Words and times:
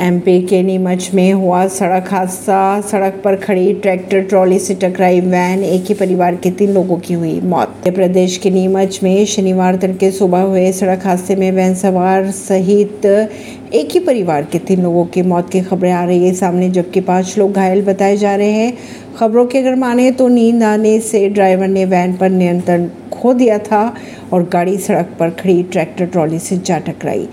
MP 0.00 0.40
के 0.42 0.62
नीमच 0.62 1.10
में 1.14 1.32
हुआ 1.32 1.66
सड़क 1.68 2.06
हादसा। 2.10 2.80
सड़क 2.80 3.20
पर 3.24 3.34
खड़ी 3.36 3.72
ट्रैक्टर, 3.72 4.20
ट्रॉली 4.20 4.58
से 4.58 4.74
टकराई 4.74 5.20
वैन, 5.20 5.64
एक 5.64 5.84
ही 5.84 5.94
परिवार 5.94 6.36
के 6.36 6.50
तीन 6.50 6.72
लोगों 6.74 6.96
की 6.98 7.14
हुई 7.14 7.40
मौत। 7.40 7.68
मध्य 7.70 7.90
प्रदेश 7.90 8.36
के 8.36 8.50
नीमच 8.50 8.98
में 9.02 9.24
शनिवार 9.26 9.76
तड़के 9.76 10.10
सुबह 10.10 10.40
हुए 10.40 10.70
सड़क 10.72 11.06
हादसे 11.06 11.36
में 11.36 11.50
वैन 11.52 11.74
सवार 11.74 12.30
सहित 12.30 13.06
एक 13.06 13.90
ही 13.92 14.00
परिवार 14.00 14.46
के 14.52 14.58
तीन 14.58 14.82
लोगों 14.82 15.04
की 15.04 15.22
मौत 15.22 15.50
की 15.50 15.60
खबरें 15.60 15.92
आ 15.92 16.04
रही 16.04 16.26
है 16.26 16.32
सामने, 16.34 16.70
जबकि 16.70 17.00
पाँच 17.00 17.36
लोग 17.38 17.52
घायल 17.52 17.82
बताए 17.84 18.16
जा 18.16 18.34
रहे 18.36 18.52
हैं। 18.52 18.72
खबरों 19.18 19.46
के 19.46 19.58
अगर 19.58 19.74
माने 19.74 20.10
तो 20.10 20.28
नींद 20.28 20.62
आने 20.62 20.98
से 21.02 21.28
ड्राइवर 21.28 21.68
ने 21.68 21.84
वैन 21.84 22.16
पर 22.16 22.30
नियंत्रण 22.30 22.88
खो 23.12 23.34
दिया 23.34 23.58
था 23.60 23.84
और 24.32 24.48
गाड़ी 24.48 24.76
सड़क 24.78 25.16
पर 25.20 25.30
खड़ी 25.32 25.62
ट्रैक्टर, 25.62 26.06
ट्रॉली 26.06 26.38
से 26.38 26.56
जा 26.56 26.78
टकराई। 26.78 27.28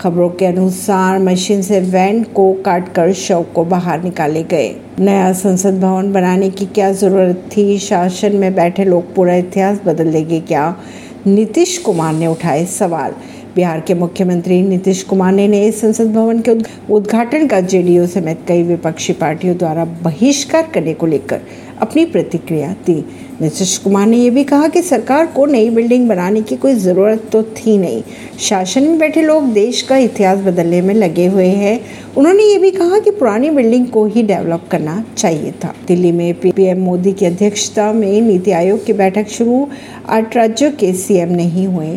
खबरों 0.00 0.28
के 0.30 0.46
अनुसार 0.46 1.18
मशीन 1.18 1.62
से 1.62 1.80
वैन 1.80 2.22
को 2.22 2.52
काटकर 2.52 3.12
शव 3.12 3.46
को 3.54 3.64
बाहर 3.64 4.02
निकाले 4.02 4.42
गए। 4.42 4.76
नया 5.00 5.32
संसद 5.32 5.80
भवन 5.80 6.12
बनाने 6.12 6.50
की 6.50 6.66
क्या 6.66 6.92
ज़रूरत 6.92 7.50
थी? 7.56 7.78
शासन 7.78 8.36
में 8.36 8.54
बैठे 8.54 8.84
लोग 8.84 9.14
पूरा 9.14 9.34
इतिहास 9.34 9.80
बदल 9.86 10.12
देंगे 10.12 10.40
क्या? 10.40 10.76
नीतीश 11.26 11.78
कुमार 11.78 12.14
ने 12.14 12.26
उठाए 12.26 12.64
सवाल। 12.64 13.14
बिहार 13.54 13.80
के 13.80 13.94
मुख्यमंत्री 13.94 14.60
नीतीश 14.62 15.02
कुमार 15.02 15.32
ने 15.32 15.46
नए 15.48 15.70
संसद 15.70 16.12
भवन 16.12 16.40
के 16.40 16.56
उद्घाटन 16.92 17.46
का 17.46 17.60
जेडीयू 17.60 18.06
समेत 18.06 18.40
कई 18.48 18.62
विपक्षी 18.62 19.12
पार्टियों 19.12 19.56
द्वारा 19.56 19.84
बहिष्कार 20.02 20.70
करने 20.74 20.94
को 20.94 21.06
लेकर 21.06 21.40
अपनी 21.80 22.04
प्रतिक्रिया 22.04 22.68
दी। 22.86 22.94
नीतीश 23.40 23.76
कुमार 23.78 24.06
ने 24.06 24.16
यह 24.16 24.30
भी 24.30 24.44
कहा 24.44 24.68
कि 24.68 24.82
सरकार 24.82 25.26
को 25.26 25.44
नई 25.46 25.70
बिल्डिंग 25.70 26.08
बनाने 26.08 26.42
की 26.42 26.56
कोई 26.56 26.74
ज़रूरत 26.74 27.28
तो 27.32 27.42
थी 27.42 27.76
नहीं। 27.78 28.02
शासन 28.38 28.82
में 28.82 28.98
बैठे 28.98 29.22
लोग 29.22 29.52
देश 29.52 29.82
का 29.82 29.96
इतिहास 29.96 30.38
बदलने 30.38 30.80
में 30.82 30.94
लगे 30.94 31.26
हुए 31.26 31.46
हैं। 31.46 31.80
उन्होंने 32.16 32.42
ये 32.42 32.58
भी 32.58 32.70
कहा 32.70 32.98
कि 32.98 33.10
पुरानी 33.10 33.50
बिल्डिंग 33.50 33.86
को 33.86 34.04
ही 34.06 34.22
डेवलप 34.22 34.68
करना 34.70 35.02
चाहिए 35.16 35.52
था। 35.64 35.74
दिल्ली 35.88 36.12
में 36.12 36.34
पीएम 36.40 36.82
मोदी 36.82 37.12
की 37.12 37.26
अध्यक्षता 37.26 37.92
में 37.92 38.20
नीति 38.20 38.50
आयोग 38.50 38.84
की 38.84 38.92
बैठक 38.92 39.28
शुरू। 39.28 39.66
आठ 40.08 40.36
राज्यों 40.36 40.70
के 40.70 40.92
सीएम 40.92 41.32
नहीं 41.32 41.66
हुए। 41.66 41.96